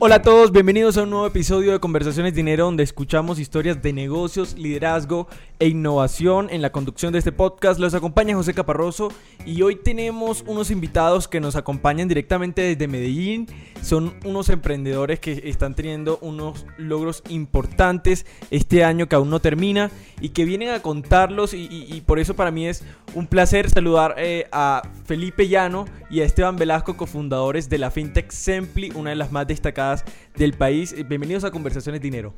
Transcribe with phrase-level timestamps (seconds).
[0.00, 3.92] Hola a todos, bienvenidos a un nuevo episodio de Conversaciones Dinero donde escuchamos historias de
[3.92, 5.26] negocios, liderazgo
[5.58, 6.46] e innovación.
[6.50, 9.08] En la conducción de este podcast los acompaña José Caparroso
[9.44, 13.48] y hoy tenemos unos invitados que nos acompañan directamente desde Medellín.
[13.82, 19.90] Son unos emprendedores que están teniendo unos logros importantes este año que aún no termina
[20.20, 22.84] y que vienen a contarlos y, por eso para mí es
[23.14, 28.30] un placer saludar eh, a Felipe Llano y a Esteban Velasco, cofundadores de la FinTech
[28.30, 29.87] Sempli, una de las más destacadas
[30.36, 30.94] del país.
[31.08, 32.34] Bienvenidos a Conversaciones Dinero.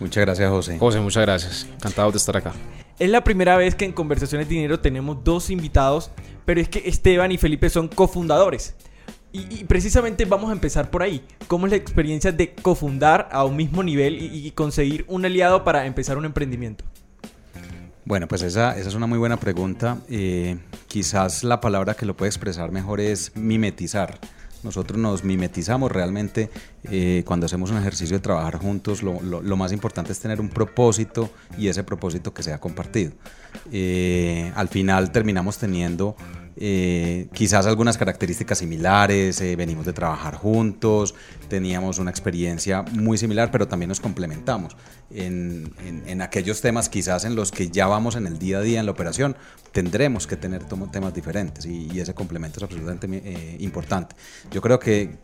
[0.00, 0.78] Muchas gracias, José.
[0.78, 1.68] José, muchas gracias.
[1.74, 2.52] Encantado de estar acá.
[2.98, 6.10] Es la primera vez que en Conversaciones Dinero tenemos dos invitados,
[6.44, 8.74] pero es que Esteban y Felipe son cofundadores.
[9.30, 11.22] Y, precisamente vamos a empezar por ahí.
[11.48, 15.84] ¿Cómo es la experiencia de cofundar a un mismo nivel y conseguir un aliado para
[15.86, 16.84] empezar un emprendimiento?
[18.08, 19.98] Bueno, pues esa, esa es una muy buena pregunta.
[20.08, 24.18] Eh, quizás la palabra que lo puede expresar mejor es mimetizar.
[24.62, 26.48] Nosotros nos mimetizamos realmente
[26.84, 29.02] eh, cuando hacemos un ejercicio de trabajar juntos.
[29.02, 31.28] Lo, lo, más importante es tener un propósito
[31.58, 33.12] y ese propósito que sea compartido.
[33.70, 36.16] Eh, al final terminamos teniendo
[36.60, 41.14] eh, quizás algunas características similares, eh, venimos de trabajar juntos,
[41.48, 44.76] teníamos una experiencia muy similar, pero también nos complementamos
[45.12, 45.72] en,
[46.06, 48.86] en, aquellos temas quizás en los que ya vamos en el día a día en
[48.86, 49.36] la operación,
[49.70, 54.16] tendremos que tener temas diferentes y, ese complemento es absolutamente eh, importante.
[54.50, 55.16] Yo creo que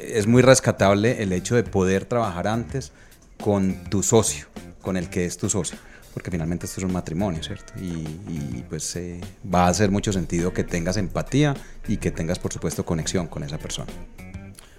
[0.00, 2.92] es muy rescatable el hecho de poder trabajar antes
[3.38, 4.46] con tu socio,
[4.80, 5.76] con el que es tu socio
[6.12, 7.72] porque finalmente esto es un matrimonio, ¿cierto?
[7.80, 9.20] Y, pues eh,
[9.52, 11.56] va a hacer mucho sentido que tengas empatía
[11.88, 13.92] y que tengas, por supuesto, conexión con esa persona.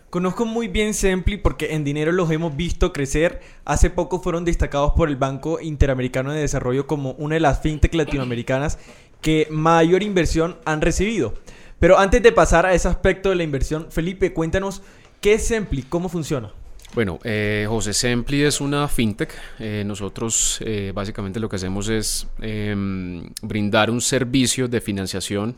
[0.09, 3.39] Conozco muy bien Sempli porque en dinero los hemos visto crecer.
[3.63, 7.93] Hace poco fueron destacados por el Banco Interamericano de Desarrollo como una de las fintech
[7.93, 8.77] latinoamericanas
[9.21, 11.33] que mayor inversión han recibido.
[11.79, 14.81] Pero antes de pasar a ese aspecto de la inversión, Felipe, cuéntanos
[15.21, 16.51] qué es Sempli, cómo funciona.
[16.93, 19.33] Bueno, eh, José Sempli es una fintech.
[19.59, 25.55] Eh, nosotros eh, básicamente lo que hacemos es em, brindar un servicio de financiación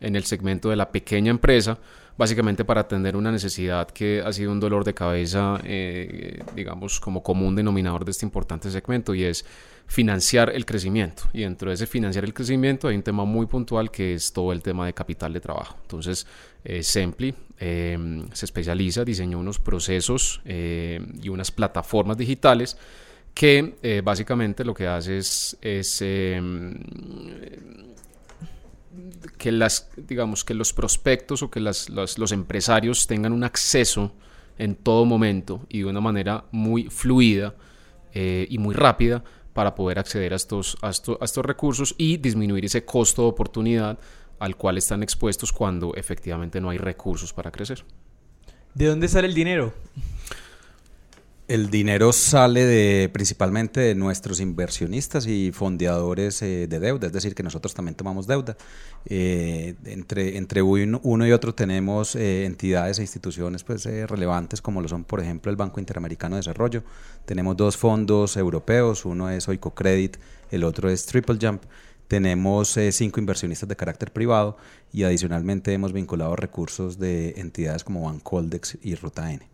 [0.00, 1.78] en el segmento de la pequeña empresa,
[2.22, 5.60] básicamente para atender una necesidad que ha sido un dolor de cabeza,
[6.54, 9.44] digamos, como común denominador de este importante segmento y es
[9.88, 11.24] financiar el crecimiento.
[11.32, 14.52] Y dentro de ese financiar el crecimiento hay un tema muy puntual que es todo
[14.52, 15.76] el tema de capital de trabajo.
[15.82, 16.24] Entonces,
[16.64, 22.76] eh, Sempli eh, se especializa, diseñó unos procesos eh, y unas plataformas digitales
[23.34, 25.56] que eh, básicamente lo que hace es,
[29.38, 34.12] que las digamos que los prospectos o que las, los empresarios tengan un acceso
[34.58, 37.54] en todo momento y de una manera muy fluida
[38.14, 43.22] y muy rápida para poder acceder a estos, a estos, recursos y disminuir ese costo
[43.22, 43.98] de oportunidad
[44.38, 47.84] al cual están expuestos cuando efectivamente no hay recursos para crecer.
[48.74, 49.72] ¿De dónde sale el dinero?
[51.52, 57.34] El dinero sale de, principalmente de nuestros inversionistas y fondeadores eh, de deuda, es decir,
[57.34, 58.56] que nosotros también tomamos deuda.
[59.04, 64.88] Eh, entre, entre uno, y otro tenemos eh, entidades e instituciones pues, relevantes como lo
[64.88, 66.84] son, por ejemplo, el Banco Interamericano de Desarrollo.
[67.26, 70.16] Tenemos dos fondos europeos, uno es Oicocredit,
[70.50, 71.64] el otro es Triple Jump.
[72.08, 74.56] Tenemos cinco inversionistas de carácter privado
[74.90, 79.51] y adicionalmente hemos vinculado recursos de entidades como Bancoldex y Ruta N.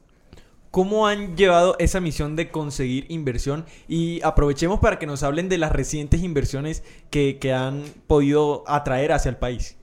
[0.70, 3.64] ¿Cómo han llevado esa misión de conseguir inversión?
[3.88, 9.30] Y aprovechemos para que nos hablen de las recientes inversiones que, han podido atraer hacia
[9.30, 9.76] el país.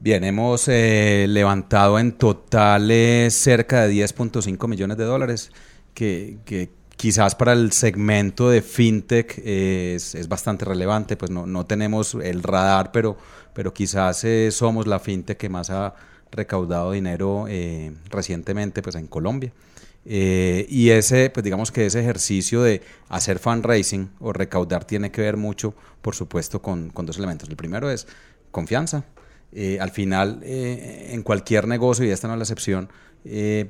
[0.00, 5.52] Bien, hemos eh, levantado en total eh, cerca de 10.5 millones de dólares,
[5.92, 6.38] que,
[6.96, 13.18] quizás para el segmento de fintech es, bastante relevante, pues no, tenemos el radar, pero,
[13.52, 15.94] pero quizás eh, somos la fintech que más ha
[16.30, 17.46] recaudado dinero
[18.10, 19.52] recientemente pues, en Colombia.
[20.08, 25.20] Eh, y ese, pues digamos que ese ejercicio de hacer fundraising o recaudar tiene que
[25.20, 27.48] ver mucho, por supuesto, con, con dos elementos.
[27.48, 28.06] El primero es
[28.52, 29.04] confianza.
[29.52, 32.88] Eh, al final, eh, en cualquier negocio, y esta no es la excepción,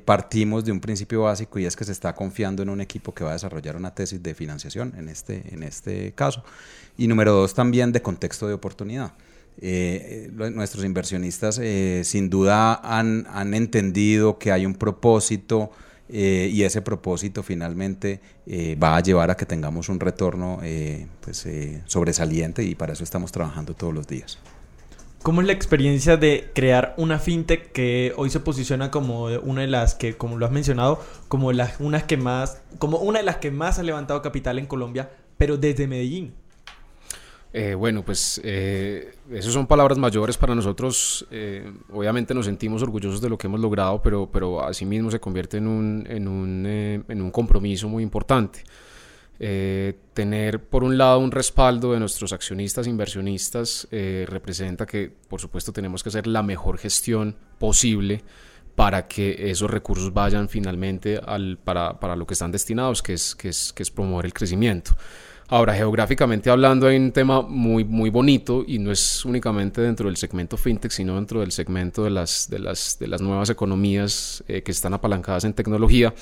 [0.05, 3.23] partimos de un principio básico y es que se está confiando en un equipo que
[3.23, 6.43] va a desarrollar una tesis de financiación, en este, en este caso.
[6.95, 9.13] Y número dos, también de contexto de oportunidad.
[9.59, 11.59] Nuestros inversionistas
[12.03, 15.71] sin duda han, han entendido que hay un propósito,
[16.09, 21.07] eh, y ese propósito finalmente eh, va a llevar a que tengamos un retorno eh,
[21.19, 21.45] pues,
[21.85, 24.39] sobresaliente y para eso estamos trabajando todos los días.
[25.21, 29.67] ¿Cómo es la experiencia de crear una fintech que hoy se posiciona como una de
[29.67, 33.37] las que, como lo has mencionado, como las unas que más, como una de las
[33.37, 36.33] que más ha levantado capital en Colombia, pero desde Medellín?
[37.53, 41.25] Eh, bueno, pues eh, esas son palabras mayores para nosotros.
[41.31, 45.57] Eh, obviamente nos sentimos orgullosos de lo que hemos logrado, pero, pero asimismo se convierte
[45.57, 46.65] en un, en un,
[47.07, 48.63] en un compromiso muy importante.
[50.13, 56.01] tener por un lado un respaldo de nuestros accionistas inversionistas representa que por supuesto tenemos
[56.01, 58.23] que hacer la mejor gestión posible
[58.75, 63.35] para que esos recursos vayan finalmente al, para, para, lo que están destinados, que es,
[63.35, 64.95] que es, que es promover el crecimiento.
[65.49, 70.17] Ahora, geográficamente hablando, hay un tema muy, muy bonito y no es únicamente dentro del
[70.17, 74.61] segmento fintech, sino dentro del segmento de las, de las, de las nuevas economías eh,
[74.61, 76.13] que están apalancadas en tecnología.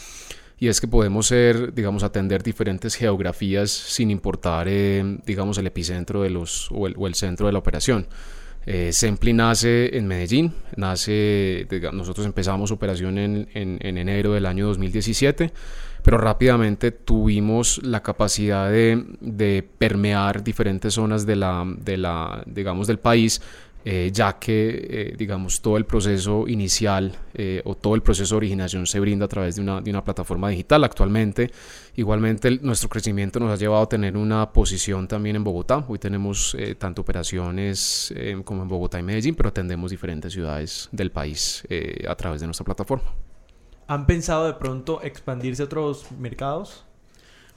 [0.59, 6.21] Y es que podemos ser, digamos, atender diferentes geografías sin importar, eh, digamos, el epicentro
[6.21, 8.05] de los, o, el, centro de la operación.
[8.67, 14.67] Eh, Sempli nace en Medellín, nace, nosotros empezamos operación en, en, en enero del año
[14.67, 15.51] 2017
[16.05, 22.99] pero rápidamente tuvimos la capacidad de, permear diferentes zonas de la, de la, digamos, del
[22.99, 23.41] país
[23.83, 28.37] eh, ya que, eh, digamos, todo el proceso inicial eh, o todo el proceso de
[28.37, 30.83] originación se brinda a través de una, de una plataforma digital.
[30.83, 31.51] Actualmente,
[31.95, 35.85] igualmente, nuestro crecimiento nos ha llevado a tener una posición también en Bogotá.
[35.87, 38.13] Hoy tenemos tanto operaciones
[38.43, 41.63] como en Bogotá y Medellín, pero atendemos diferentes ciudades del país
[42.07, 43.11] a través de nuestra plataforma.
[43.87, 46.85] ¿Han pensado de pronto expandirse a otros mercados?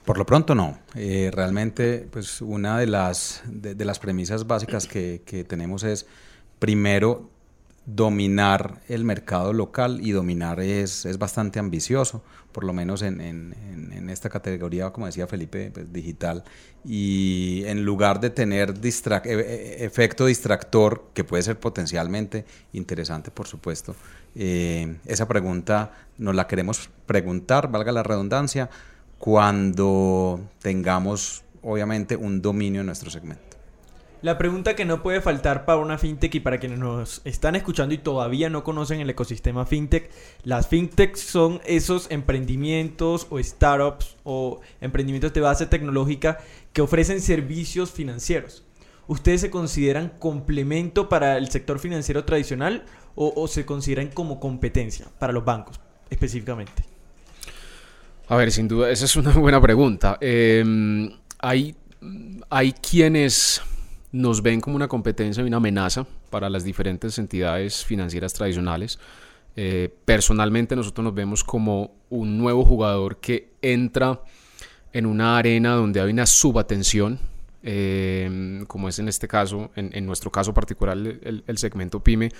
[0.05, 0.79] Por lo pronto no.
[0.95, 6.05] Eh, realmente, pues una de las, de, las premisas básicas que, que, tenemos es,
[6.59, 7.29] primero,
[7.95, 14.09] dominar el mercado local y dominar es, es bastante ambicioso, por lo menos en, en,
[14.09, 16.43] esta categoría, como decía Felipe, pues, digital.
[16.83, 18.89] Y en lugar de tener e,
[19.23, 23.95] e, efecto distractor, que puede ser potencialmente interesante, por supuesto,
[24.35, 28.69] eh, esa pregunta nos la queremos preguntar, valga la redundancia,
[29.19, 33.48] cuando tengamos obviamente un dominio en nuestro segmento.
[34.21, 37.95] La pregunta que no puede faltar para una fintech y para quienes nos están escuchando
[37.95, 40.11] y todavía no conocen el ecosistema fintech,
[40.43, 46.39] las fintechs son esos emprendimientos o startups o emprendimientos de base tecnológica
[46.73, 48.65] que ofrecen servicios financieros.
[49.07, 52.83] ¿Ustedes se consideran complemento para el sector financiero tradicional
[53.15, 55.79] o, se consideran como competencia para los bancos
[56.09, 56.83] específicamente?
[58.27, 60.17] A ver, sin duda, esa es una buena pregunta.
[60.19, 61.75] Em, hay,
[62.49, 63.61] hay quienes
[64.11, 68.99] nos ven como una competencia y una amenaza para las diferentes entidades financieras tradicionales.
[69.55, 74.21] Eh, personalmente nosotros nos vemos como un nuevo jugador que entra
[74.93, 77.19] en una arena donde hay una subatención
[77.61, 82.31] eh, como es en este caso, en, nuestro caso particular, el, segmento PYME.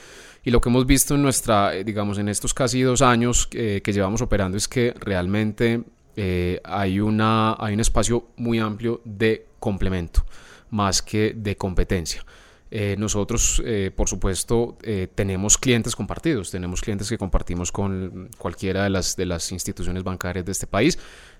[0.45, 3.81] Y lo que hemos visto en nuestra, eh, digamos, en estos casi dos años que
[3.85, 5.83] llevamos operando es que realmente
[6.15, 10.25] eh, hay, una, hay un espacio muy amplio de complemento
[10.71, 12.23] más que de competencia.
[12.71, 13.63] Eh, nosotros,
[13.95, 14.77] por supuesto,
[15.15, 20.45] tenemos clientes compartidos, tenemos clientes que compartimos con cualquiera de las, de las instituciones bancarias
[20.45, 20.99] de este país,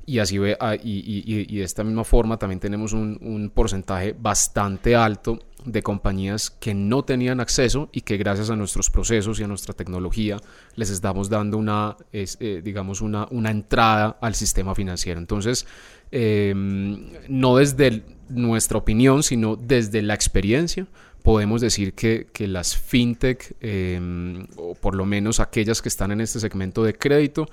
[0.09, 5.37] y así ve, ah, y, de esta misma forma también tenemos un, porcentaje bastante alto
[5.65, 9.75] de compañías que no tenían acceso y que gracias a nuestros procesos y a nuestra
[9.75, 10.37] tecnología
[10.75, 15.19] les estamos dando una, eh, digamos, una, una, entrada al sistema financiero.
[15.19, 15.67] Entonces,
[16.11, 20.88] em, no desde nuestra opinión, sino desde la experiencia,
[21.23, 26.22] podemos decir que, que las fintech, em, o por lo menos aquellas que están en
[26.22, 27.48] este segmento de crédito,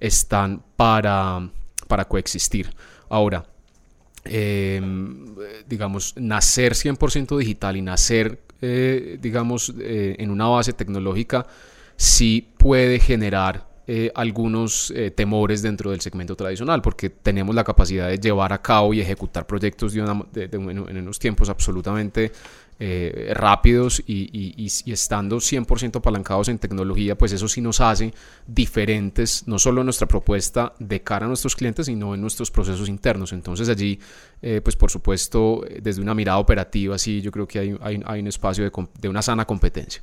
[0.00, 1.50] están para
[1.86, 2.70] para coexistir.
[3.08, 3.46] Ahora,
[4.24, 5.34] em,
[5.68, 11.46] digamos, nacer 100% digital y nacer, eh, digamos, eh, en una base tecnológica,
[11.96, 18.18] sí puede generar eh, algunos temores dentro del segmento tradicional, porque tenemos la capacidad de
[18.18, 22.32] llevar a cabo y ejecutar proyectos de, en unos tiempos absolutamente
[22.78, 28.12] eh, rápidos y, estando 100% apalancados en tecnología, pues eso sí nos hace
[28.46, 32.90] diferentes, no solo en nuestra propuesta de cara a nuestros clientes, sino en nuestros procesos
[32.90, 33.32] internos.
[33.32, 33.98] Entonces allí,
[34.42, 38.26] eh, pues por supuesto, desde una mirada operativa, sí, yo creo que hay, hay, un
[38.26, 40.02] espacio de, una sana competencia.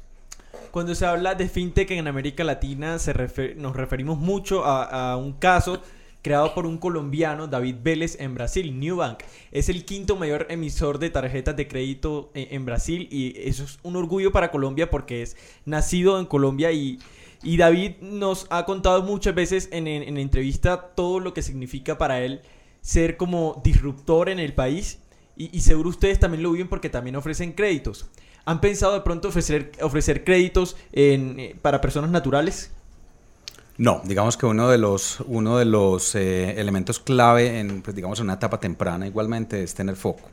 [0.73, 3.13] Cuando se habla de fintech en América Latina, se
[3.57, 5.83] nos referimos mucho a, a un caso
[6.23, 8.79] creado por un colombiano, David Vélez, en Brasil.
[8.79, 9.19] Newbank
[9.51, 13.97] es el quinto mayor emisor de tarjetas de crédito en, Brasil y eso es un
[13.97, 16.97] orgullo para Colombia porque es nacido en Colombia y,
[17.43, 22.21] y David nos ha contado muchas veces en, en, entrevista todo lo que significa para
[22.21, 22.41] él
[22.81, 25.03] ser como disruptor en el país
[25.35, 28.07] y, seguro ustedes también lo viven porque también ofrecen créditos.
[28.45, 32.71] ¿Han pensado de pronto ofrecer, ofrecer créditos en, eh, para personas naturales?
[33.77, 38.19] No, digamos que uno de los, uno de los eh, elementos clave en, pues, digamos,
[38.19, 40.29] una etapa temprana igualmente es tener foco.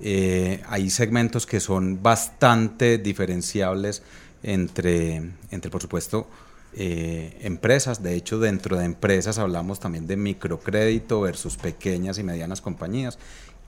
[0.00, 4.02] Eh, hay segmentos que son bastante diferenciables
[4.42, 5.16] entre,
[5.50, 6.28] entre por supuesto,
[6.74, 8.04] empresas.
[8.04, 13.18] De hecho, dentro de empresas hablamos también de microcrédito versus pequeñas y medianas compañías,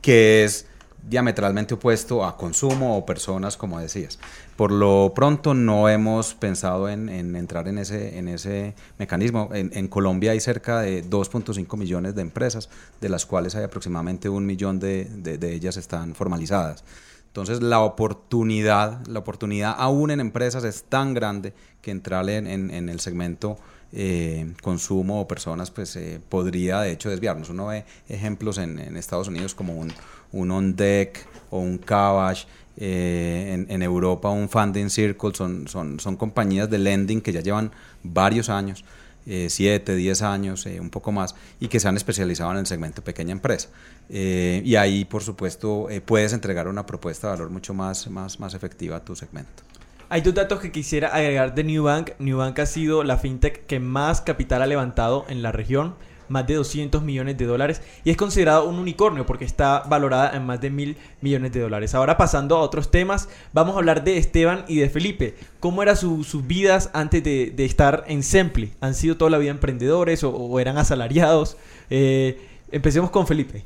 [0.01, 0.67] que es
[1.09, 4.19] diametralmente opuesto a consumo o personas, como decías.
[4.57, 9.51] Por lo pronto no hemos pensado en, entrar en ese, en ese mecanismo.
[9.53, 12.69] En, Colombia hay cerca de 2.5 millones de empresas,
[13.01, 16.85] de las cuales hay aproximadamente un millón de, de, ellas están formalizadas.
[17.27, 22.89] Entonces la oportunidad, la oportunidad aún en empresas es tan grande que entrar en, en
[22.89, 23.57] el segmento
[23.93, 27.51] eh, consumo o personas, pues eh, podría de hecho desviarnos.
[27.51, 29.93] Uno ve ejemplos en, en Estados Unidos como un,
[30.33, 32.45] un On Deck o un Cabash,
[32.77, 37.73] eh, en, Europa un Funding Circle, son, son, son compañías de lending que ya llevan
[38.03, 38.85] varios años,
[39.27, 42.67] 7, eh, 10 años, eh, un poco más, y que se han especializado en el
[42.67, 43.69] segmento pequeña empresa.
[44.09, 48.97] y ahí, por supuesto, puedes entregar una propuesta de valor mucho más, más, más efectiva
[48.97, 49.70] a tu segmento.
[50.13, 52.19] Hay dos datos que quisiera agregar de Newbank.
[52.19, 55.95] Newbank ha sido la fintech que más capital ha levantado en la región
[56.27, 60.47] más de 200 millones de dólares y es considerado un unicornio porque está valorada en
[60.47, 61.95] más de mil millones de dólares.
[61.95, 65.37] Ahora pasando a otros temas, vamos a hablar de Esteban y de Felipe.
[65.61, 68.73] ¿Cómo eran sus vidas antes de, estar en Sempli?
[68.81, 71.57] ¿Han sido toda la vida emprendedores o, eran asalariados?
[71.89, 73.63] Eh, empecemos con Felipe.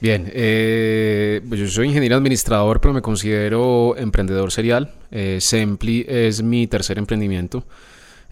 [0.00, 4.92] Bien, eh, pues yo soy ingeniero administrador, pero me considero emprendedor serial.
[5.10, 7.64] Eh, Sempli es mi tercer emprendimiento.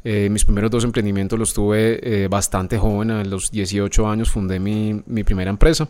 [0.04, 4.60] Eh, mis primeros dos emprendimientos los tuve eh, bastante joven, a los 18 años fundé
[4.60, 5.88] mi, mi primera empresa.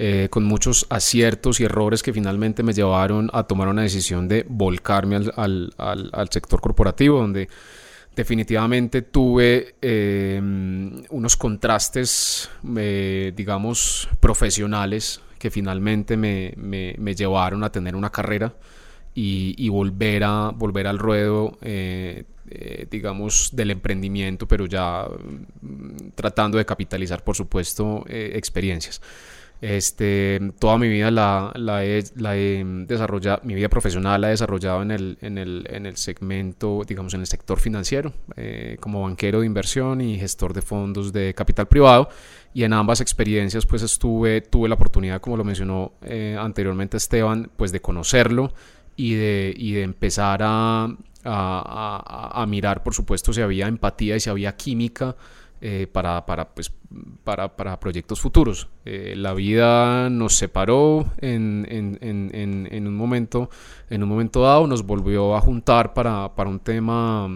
[0.00, 4.46] Eh, con muchos aciertos y errores que finalmente me llevaron a tomar una decisión de
[4.48, 7.48] volcarme al, al, al, sector corporativo, donde
[8.18, 9.76] definitivamente tuve
[11.10, 18.52] unos contrastes, digamos, profesionales que finalmente me, llevaron a tener una carrera
[19.14, 21.56] y, volver, a, volver al ruedo
[22.50, 29.02] eh, digamos, del emprendimiento, pero ya mm, tratando de capitalizar, por supuesto, eh, experiencias.
[29.60, 34.92] Este, toda mi vida la, la, he, desarrollado, mi vida profesional la he desarrollado en
[34.92, 39.46] el, en el, en el segmento, digamos, en el sector financiero, eh, como banquero de
[39.46, 42.08] inversión y gestor de fondos de capital privado.
[42.54, 45.92] Y en ambas experiencias, pues estuve, tuve la oportunidad, como lo mencionó
[46.38, 48.52] anteriormente Esteban, pues de conocerlo
[48.96, 50.88] y de, y de empezar a,
[51.24, 55.16] a, mirar, por supuesto, si había empatía y si había química
[55.60, 56.72] eh, para, para, pues,
[57.24, 58.68] para, para, proyectos futuros.
[58.84, 63.50] Eh, la vida nos separó en, en, en, en, un momento,
[63.90, 67.28] en un momento dado, nos volvió a juntar para, para un tema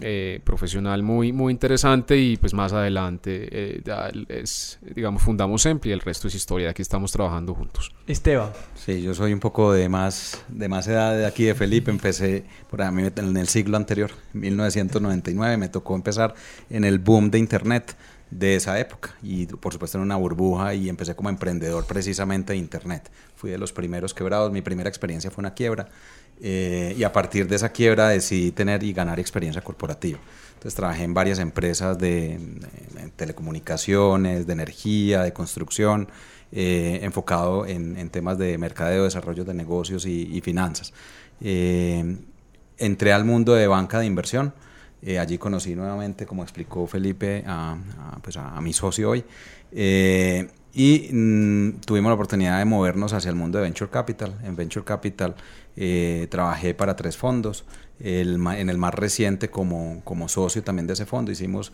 [0.00, 3.80] eh, profesional muy, muy interesante y pues más adelante
[4.28, 6.70] es, digamos, fundamos Empli y el resto es historia.
[6.70, 7.92] Aquí estamos trabajando juntos.
[8.08, 8.50] Esteban.
[8.74, 11.92] Sí, yo soy un poco de más, de más edad de aquí de Felipe.
[11.92, 15.56] Empecé por mí en el siglo anterior, 1999.
[15.56, 16.34] Me tocó empezar
[16.70, 17.96] en el boom de Internet
[18.30, 22.58] de esa época y por supuesto en una burbuja y empecé como emprendedor precisamente de
[22.58, 23.10] Internet.
[23.36, 24.50] Fui de los primeros quebrados.
[24.52, 25.88] Mi primera experiencia fue una quiebra
[26.40, 30.18] eh, y a partir de esa quiebra decidí tener y ganar experiencia corporativa.
[30.54, 32.40] Entonces trabajé en varias empresas de,
[33.16, 36.08] telecomunicaciones, de energía, de construcción,
[36.50, 40.92] eh, enfocado en, temas de mercadeo, desarrollo de negocios y, finanzas.
[41.40, 42.16] Eh,
[42.78, 44.54] entré al mundo de banca de inversión.
[45.18, 47.76] Allí conocí nuevamente, como explicó Felipe, a,
[48.22, 49.24] pues a mi socio hoy.
[49.72, 54.38] y mm, tuvimos la oportunidad de movernos hacia el mundo de Venture Capital.
[54.42, 55.34] En Venture Capital
[55.76, 57.64] eh, trabajé para tres fondos.
[58.00, 61.72] en el más reciente, como, como, socio también de ese fondo, hicimos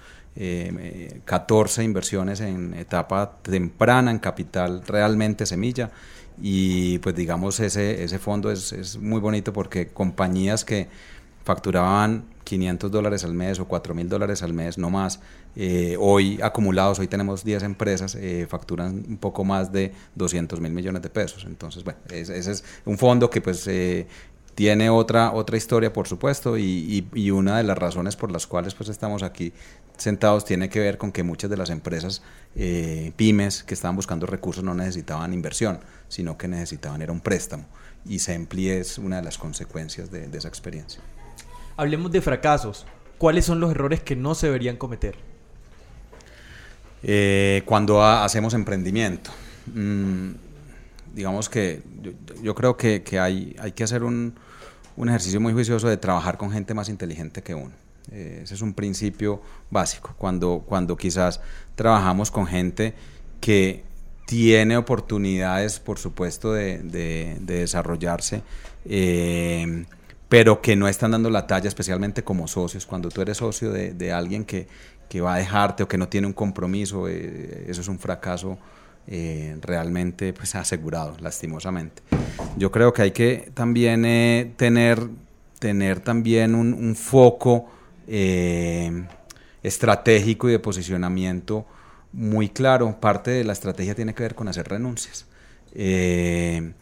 [1.25, 5.91] 14 eh, inversiones en etapa temprana, en capital realmente semilla.
[6.41, 10.89] Y pues digamos, ese, ese fondo es, es muy bonito porque compañías que
[11.45, 15.21] facturaban 500 dólares al mes o 4 mil dólares al mes, no más.
[15.57, 20.71] Eh, hoy acumulados, hoy tenemos 10 empresas, eh, facturan un poco más de 200 mil
[20.71, 21.47] millones de pesos.
[21.47, 24.07] Entonces, bueno, ese, es un fondo que pues eh,
[24.55, 28.75] tiene otra, otra historia, por supuesto, y, y, una de las razones por las cuales
[28.75, 29.55] pues estamos aquí
[29.97, 32.21] sentados tiene que ver con que muchas de las empresas
[33.17, 37.65] pymes que estaban buscando recursos no necesitaban inversión, sino que necesitaban era un préstamo.
[38.05, 41.01] Y Sempli es una de las consecuencias de esa experiencia.
[41.77, 42.87] Hablemos de fracasos.
[43.19, 45.17] ¿Cuáles son los errores que no se deberían cometer?
[47.03, 49.31] Eh, cuando hacemos emprendimiento.
[49.73, 50.33] Mm,
[51.15, 51.83] digamos que
[52.43, 54.35] yo, creo que, hay, que hacer un,
[54.97, 57.73] ejercicio muy juicioso de trabajar con gente más inteligente que uno.
[58.11, 60.15] Eh, ese es un principio básico.
[60.19, 61.41] Cuando, cuando quizás
[61.75, 62.95] trabajamos con gente
[63.41, 63.85] que
[64.27, 68.43] tiene oportunidades, por supuesto, de, desarrollarse,
[68.85, 69.85] eh,
[70.33, 72.87] pero que no están dando la talla, especialmente como socios.
[72.87, 74.67] Cuando tú eres socio de, alguien que,
[75.21, 78.57] va a dejarte o que no tiene un compromiso, eh, eso es un fracaso
[79.07, 82.03] eh, realmente pues, asegurado, lastimosamente.
[82.57, 85.07] Yo creo que hay que también tener,
[85.59, 87.69] tener también un, foco
[89.63, 91.67] estratégico y de posicionamiento
[92.11, 92.99] muy claro.
[92.99, 95.27] Parte de la estrategia tiene que ver con hacer renuncias.
[95.75, 96.73] Eh,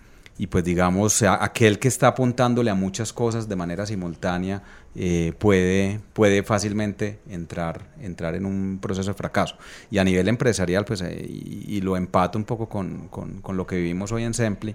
[0.41, 4.63] y pues digamos, aquel que está apuntándole a muchas cosas de manera simultánea
[4.95, 9.57] eh, puede, puede fácilmente entrar, entrar en un proceso de fracaso.
[9.91, 13.67] Y a nivel empresarial, pues, eh, y, lo empato un poco con, con, con, lo
[13.67, 14.75] que vivimos hoy en Sempli,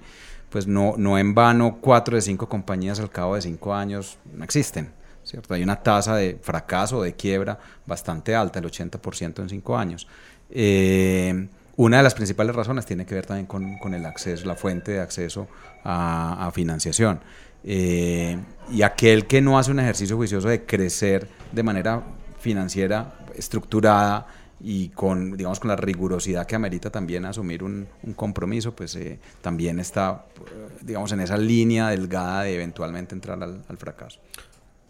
[0.52, 4.44] pues no, no en vano cuatro de cinco compañías al cabo de cinco años no
[4.44, 4.92] existen.
[5.24, 5.56] ¿cierto?
[5.56, 7.58] Hay una tasa de fracaso, de quiebra
[7.88, 10.08] bastante alta, el 80% en cinco años.
[10.52, 14.94] Eh, una de las principales razones tiene que ver también con, el acceso, la fuente
[14.94, 15.48] de acceso
[15.84, 17.20] a, financiación.
[17.64, 18.38] Eh,
[18.72, 22.04] y aquel que no hace un ejercicio juicioso de crecer de manera
[22.40, 24.28] financiera estructurada
[24.62, 29.80] y con, digamos, con la rigurosidad que amerita también asumir un, compromiso, pues eh, también
[29.80, 30.26] está,
[30.82, 34.20] digamos, en esa línea delgada de eventualmente entrar al, al fracaso.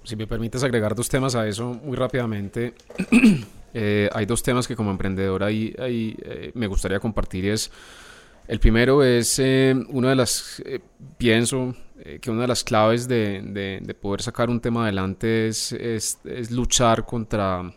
[0.04, 2.76] Si me permites agregar dos temas a eso muy rápidamente.
[3.78, 7.46] Eh, hay dos temas que como emprendedor ahí, eh, me gustaría compartir.
[7.48, 7.70] Es,
[8.48, 10.64] el primero es eh, una de las,
[11.18, 11.76] pienso
[12.22, 13.42] que una de las claves de,
[13.84, 15.76] de, poder sacar un tema adelante es,
[16.52, 17.70] luchar contra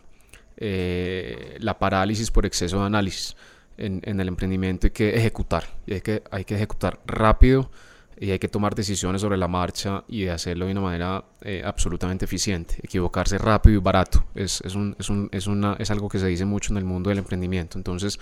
[0.57, 3.35] la parálisis por exceso de análisis
[3.77, 4.87] en, el emprendimiento.
[4.87, 7.71] Hay que ejecutar, y que, hay que ejecutar rápido
[8.19, 11.61] y hay que tomar decisiones sobre la marcha y de hacerlo de una manera eh,
[11.63, 12.75] absolutamente eficiente.
[12.83, 16.27] Equivocarse rápido y barato es, es, un, es, un, es, una, es algo que se
[16.27, 17.77] dice mucho en el mundo del emprendimiento.
[17.77, 18.19] Entonces,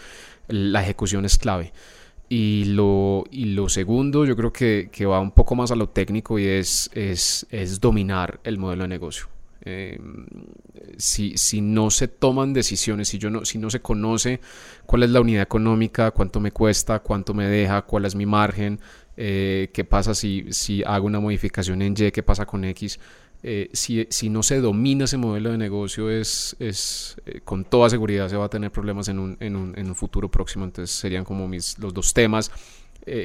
[0.47, 1.73] la ejecución es clave.
[2.29, 5.89] Y lo, y lo segundo, yo creo que, que va un poco más a lo
[5.89, 9.27] técnico y es, es, es dominar el modelo de negocio.
[9.61, 9.99] Eh,
[10.97, 14.39] si, si, no se toman decisiones, si, yo no, si no se conoce
[14.85, 18.79] cuál es la unidad económica, cuánto me cuesta, cuánto me deja, cuál es mi margen,
[19.17, 22.99] eh, qué pasa si, si hago una modificación en Y, qué pasa con X.
[23.43, 27.89] Eh, si, si, no se domina ese modelo de negocio, es, es eh, con toda
[27.89, 30.65] seguridad se va a tener problemas en un, en un, en un futuro próximo.
[30.65, 32.51] Entonces serían como mis, los dos temas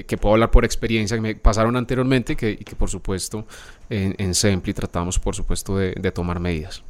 [0.07, 3.45] que puedo hablar por experiencia que me pasaron anteriormente y que, por supuesto
[3.91, 6.85] en, en Sempli tratamos por supuesto de tomar medidas.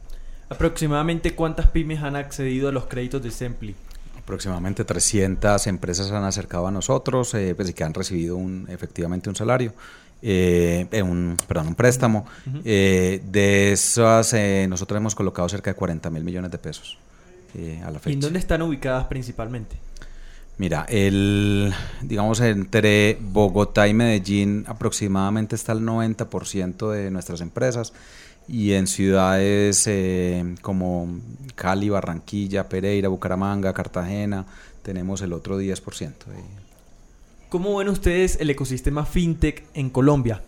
[0.50, 3.74] ¿Aproximadamente cuántas pymes han accedido a los créditos de Sempli?
[4.22, 8.66] Aproximadamente 300 empresas se han acercado a nosotros eh, pues, y que han recibido un,
[8.68, 9.74] efectivamente un salario,
[10.22, 12.24] eh, eh un, perdón, un préstamo.
[12.64, 14.35] Eh, de esas,
[14.68, 16.98] nosotros hemos colocado cerca de 40 mil millones de pesos
[17.85, 18.11] a la fecha.
[18.11, 19.76] ¿Y en dónde están ubicadas principalmente?
[20.58, 27.92] Mira, el, digamos, entre Bogotá y Medellín aproximadamente está el 90% de nuestras empresas
[28.48, 31.09] y en ciudades eh, como
[31.55, 34.46] Cali, Barranquilla, Pereira, Bucaramanga, Cartagena,
[34.83, 36.12] tenemos el otro 10%.
[37.48, 40.42] ¿Cómo ven ustedes el ecosistema fintech en Colombia?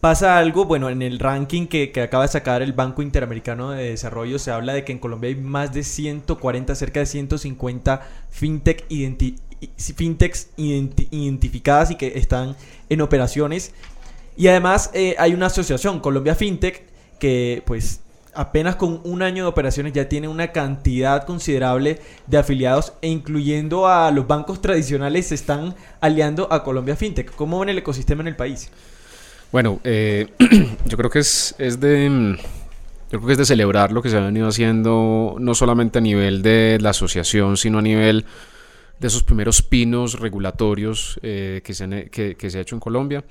[0.00, 4.38] Pasa algo, bueno, en el ranking que, acaba de sacar el Banco Interamericano de Desarrollo
[4.38, 8.86] se habla de que en Colombia hay más de 140, cerca de 150 fintech
[9.76, 12.56] fintechs identificadas y que están
[12.88, 13.72] en operaciones.
[14.38, 16.89] Y además eh, hay una asociación, Colombia Fintech,
[17.20, 18.00] que pues
[18.34, 23.86] apenas con un año de operaciones ya tiene una cantidad considerable de afiliados e incluyendo
[23.86, 27.32] a los bancos tradicionales se están aliando a Colombia FinTech.
[27.34, 28.70] ¿Cómo ven el ecosistema en el país?
[29.52, 30.28] Bueno, eh,
[30.86, 32.36] yo creo que es, es de...
[33.12, 36.00] Yo creo que es de celebrar lo que se ha venido haciendo, no solamente a
[36.00, 38.24] nivel de la asociación, sino a nivel
[39.00, 43.24] de esos primeros pinos regulatorios eh, que, se que, que, se ha hecho en Colombia.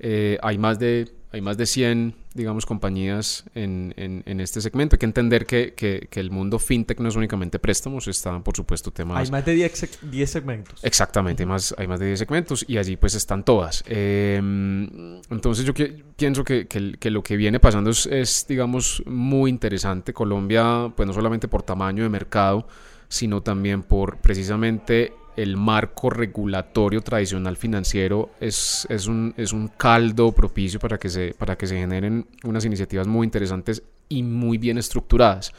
[0.00, 4.96] Eh, hay más de hay más de 100, digamos, compañías en, en, este segmento.
[4.96, 8.90] Hay que entender que, que, el mundo fintech no es únicamente préstamos, están, por supuesto,
[8.90, 9.18] temas...
[9.18, 10.80] Hay más de 10, 10 segmentos.
[10.82, 13.84] Exactamente, hay más, hay más de 10 segmentos y allí pues están todas.
[13.86, 15.72] Em, entonces yo
[16.16, 20.12] pienso que, que, lo que viene pasando es, es, digamos, muy interesante.
[20.12, 22.66] Colombia, pues no solamente por tamaño de mercado,
[23.08, 30.32] sino también por precisamente el marco regulatorio tradicional financiero es, es, un, es un caldo
[30.32, 34.78] propicio para que, se, para que se generen unas iniciativas muy interesantes y muy bien
[34.78, 35.52] estructuradas.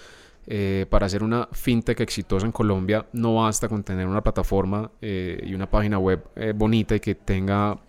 [0.47, 5.39] Eh, para hacer una fintech exitosa en Colombia no basta con tener una plataforma eh,
[5.45, 7.79] y una página web eh, bonita y que tenga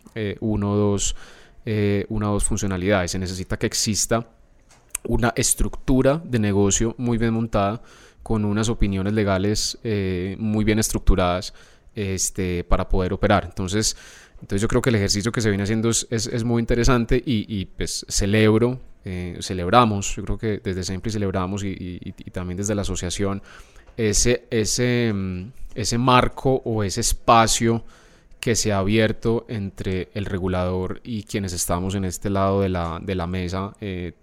[0.40, 1.16] uno dos,
[2.10, 3.12] una o dos funcionalidades.
[3.12, 4.28] Se necesita que exista
[5.08, 7.80] una estructura de negocio muy bien montada
[8.22, 9.78] con unas opiniones legales
[10.38, 11.54] muy bien estructuradas
[11.94, 13.44] este, para poder operar.
[13.44, 13.96] Entonces,
[14.40, 17.46] entonces yo creo que el ejercicio que se viene haciendo es, es, muy interesante y,
[17.48, 22.56] y, pues celebro, eh, celebramos, yo creo que desde siempre celebramos y, y, y, también
[22.56, 23.42] desde la asociación
[23.96, 27.84] ese, ese, mm, ese marco o ese espacio
[28.42, 32.98] que se ha abierto entre el regulador y quienes estamos en este lado de la,
[33.00, 34.14] de la mesa eh,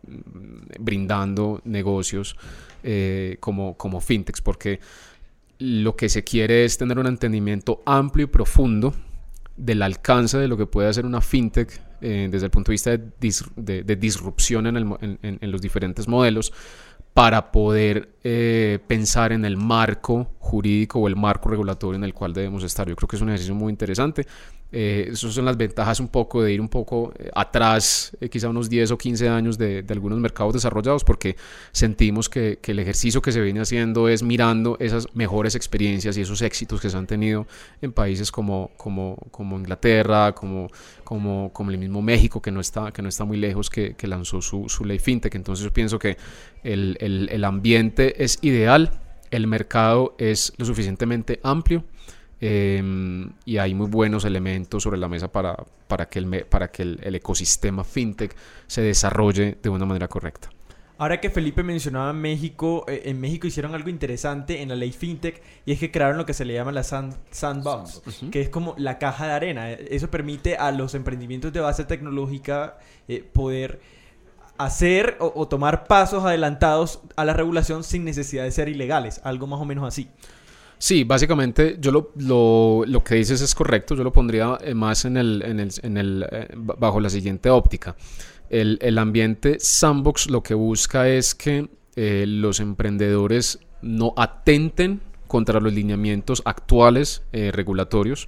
[0.77, 2.35] brindando negocios
[2.83, 4.81] eh, como, como fintechs, porque
[5.59, 8.93] lo que se quiere es tener un entendimiento amplio y profundo
[9.57, 12.91] del alcance de lo que puede hacer una fintech eh, desde el punto de vista
[12.97, 16.53] de, disrupción en, los diferentes modelos
[17.13, 22.31] para poder eh, pensar en el marco jurídico o el marco regulatorio en el cual
[22.31, 22.87] debemos estar.
[22.87, 24.25] Yo creo que es un ejercicio muy interesante
[24.71, 28.49] eh, esas son las ventajas un poco de ir un poco eh, atrás, eh, quizá
[28.49, 31.35] unos 10 o 15 años de, algunos mercados desarrollados, porque
[31.71, 36.43] sentimos que, el ejercicio que se viene haciendo es mirando esas mejores experiencias y esos
[36.43, 37.47] éxitos que se han tenido
[37.81, 40.67] en países como, como, como Inglaterra, como,
[41.03, 44.39] como, como el mismo México, que no está, que no está muy lejos, que, lanzó
[44.39, 45.33] su, su, ley fintech.
[45.33, 46.17] Entonces yo pienso que
[46.63, 48.91] el, el, el ambiente es ideal,
[49.31, 51.83] el mercado es lo suficientemente amplio
[52.41, 56.83] Em, y hay muy buenos elementos sobre la mesa para, para que, el, para que
[56.83, 58.33] el, ecosistema fintech
[58.65, 60.49] se desarrolle de una manera correcta.
[60.97, 65.41] Ahora que Felipe mencionaba México, eh, en México hicieron algo interesante en la ley fintech
[65.65, 68.97] y es que crearon lo que se le llama la sandbox, que es como la
[68.99, 69.71] caja de arena.
[69.71, 73.81] Eso permite a los emprendimientos de base tecnológica eh, poder
[74.57, 79.47] hacer o, o, tomar pasos adelantados a la regulación sin necesidad de ser ilegales, algo
[79.47, 80.09] más o menos así.
[80.81, 85.03] Sí, básicamente yo lo, lo, lo, que dices es correcto, yo lo pondría eh, más
[85.03, 87.97] en el, en el, en el eh, bajo la siguiente óptica.
[88.49, 95.59] El, el, ambiente sandbox lo que busca es que eh, los emprendedores no atenten contra
[95.59, 98.27] los lineamientos actuales regulatorios,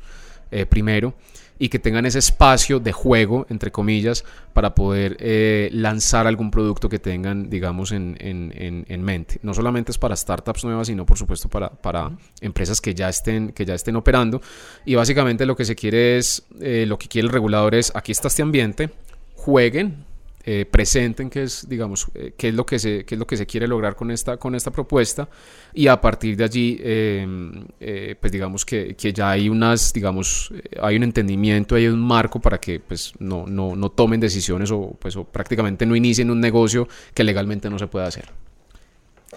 [0.70, 1.16] primero,
[1.62, 6.90] y que tengan ese espacio de juego, entre comillas, para poder eh, lanzar algún producto
[6.90, 9.40] que tengan, digamos, en, en, en, mente.
[9.44, 13.52] No solamente es para startups nuevas, sino por supuesto para, para empresas que ya, estén,
[13.52, 14.42] que ya estén operando.
[14.86, 18.12] Y básicamente lo que se quiere es, eh, lo que quiere el regulador es, aquí
[18.12, 18.90] está este ambiente,
[19.36, 20.04] jueguen,
[20.44, 23.38] eh, presenten qué es, digamos, eh, qué es lo que se, qué es lo que
[23.38, 25.30] se quiere lograr con esta, con esta propuesta
[25.72, 30.52] y a partir de allí, em, eh, pues digamos que, que, ya hay unas, digamos,
[30.82, 34.96] hay un entendimiento, hay un marco para que pues no, no, no tomen decisiones o
[35.00, 38.30] pues o prácticamente no inicien un negocio que legalmente no se pueda hacer.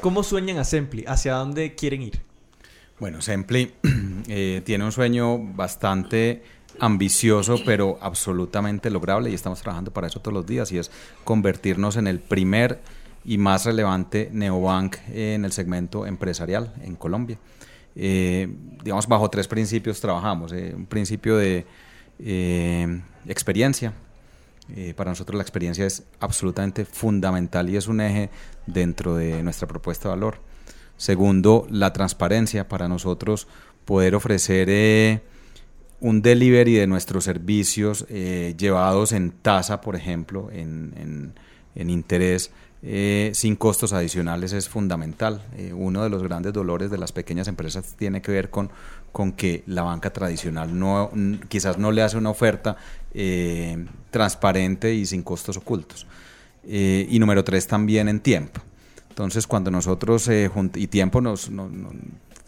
[0.01, 1.05] ¿Cómo sueñan a Sempli?
[1.07, 2.21] ¿Hacia dónde quieren ir?
[2.99, 3.75] Bueno, Sempli
[4.65, 6.43] tiene un sueño bastante
[6.81, 10.91] ambicioso, pero absolutamente lograble y estamos trabajando para eso todos los días y es
[11.25, 12.81] convertirnos en el primer
[13.25, 17.39] y más relevante neobank en el segmento empresarial en Colombia.
[17.97, 18.49] Eh,
[18.83, 20.53] digamos, bajo tres principios trabajamos.
[20.53, 21.67] Eh, un principio de
[22.19, 23.93] eh, experiencia.
[24.97, 28.31] para nosotros la experiencia es absolutamente fundamental y es un eje
[28.67, 30.39] dentro de nuestra propuesta de valor.
[30.97, 32.69] Segundo, la transparencia.
[32.69, 33.47] Para nosotros
[33.85, 35.23] poder ofrecer
[36.05, 41.33] un delivery de nuestros servicios eh, llevados en tasa, por ejemplo, en,
[41.75, 42.51] interés,
[42.83, 45.43] eh, sin costos adicionales es fundamental.
[45.57, 48.69] Eh, uno de los grandes dolores de las pequeñas empresas tiene que ver con,
[49.13, 51.11] con que la banca tradicional no,
[51.49, 52.77] quizás no le hace una oferta
[54.11, 56.07] transparente y sin costos ocultos.
[56.67, 58.61] y número tres, también en tiempo.
[59.09, 60.29] Entonces, cuando nosotros,
[60.75, 61.51] y tiempo nos,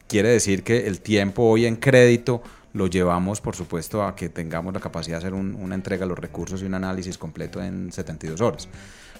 [0.09, 2.43] quiere decir que el tiempo hoy en crédito
[2.77, 6.19] lo llevamos, por supuesto, a que tengamos la capacidad de hacer una entrega de los
[6.19, 8.69] recursos y un análisis completo en 72 horas.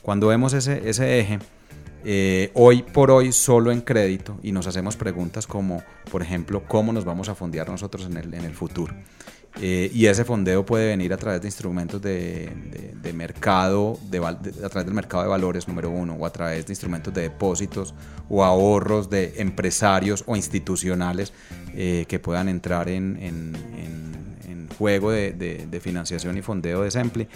[0.03, 1.39] Cuando vemos ese, eje,
[2.05, 6.93] eh, hoy por hoy solo en crédito y nos hacemos preguntas como, por ejemplo, cómo
[6.93, 8.95] nos vamos a fondear nosotros en el futuro.
[9.61, 12.53] Eh, y ese fondeo puede venir a través de instrumentos de,
[13.15, 17.23] mercado, a través del mercado de valores número uno, o a través de instrumentos de
[17.23, 17.95] depósitos
[18.29, 21.33] o ahorros de empresarios o institucionales
[21.75, 23.57] eh, que puedan entrar en, en,
[24.77, 27.29] juego de, financiación y fondeo de Sempli.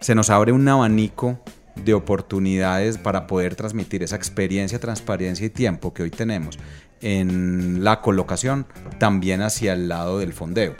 [0.00, 1.40] Se nos abre un abanico
[1.74, 6.60] de oportunidades para poder transmitir esa experiencia, transparencia y tiempo que hoy tenemos
[7.00, 8.66] en la colocación
[9.00, 10.76] también hacia el lado del fondeo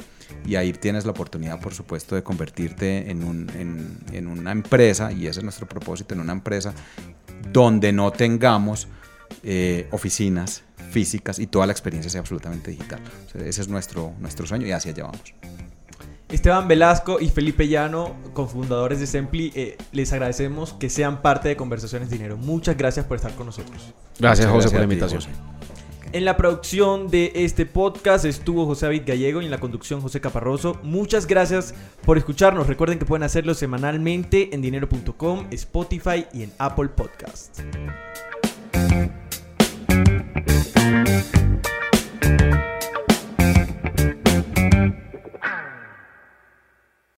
[0.46, 5.12] y ahí tienes la oportunidad, por supuesto, de convertirte en, un, en, en, una empresa,
[5.12, 6.72] y ese es nuestro propósito, en una empresa
[7.52, 8.88] donde no tengamos
[9.42, 13.00] eh, oficinas físicas y toda la experiencia sea absolutamente digital.
[13.34, 15.34] ese es nuestro, nuestro sueño y hacia allá vamos.
[16.28, 21.56] Esteban Velasco y Felipe Llano, cofundadores de Sempli, eh, les agradecemos que sean parte de
[21.56, 22.36] Conversaciones Dinero.
[22.36, 23.94] Muchas gracias por estar con nosotros.
[24.18, 25.22] Gracias, José, por la invitación.
[26.12, 30.20] En la producción de este podcast estuvo José David Gallego y en la conducción José
[30.20, 30.78] Caparroso.
[30.82, 32.66] Muchas gracias por escucharnos.
[32.66, 37.60] Recuerden que pueden hacerlo semanalmente en dinero.com, Spotify y en Apple Podcast.